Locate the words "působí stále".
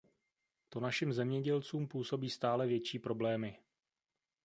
1.87-2.67